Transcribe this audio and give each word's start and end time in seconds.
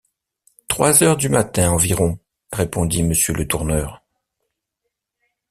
Trois 0.67 1.03
heures 1.03 1.15
du 1.15 1.29
matin 1.29 1.69
environ, 1.69 2.17
répond 2.51 2.85
Monsieur 3.03 3.35
Letourneur. 3.35 4.03